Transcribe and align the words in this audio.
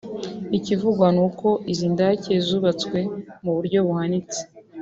Ikivugwa 0.57 1.07
ni 1.15 1.21
uko 1.27 1.47
izi 1.71 1.87
ndake 1.95 2.31
zubatswe 2.47 2.99
muburyo 3.43 3.79
buhanitse 3.87 4.39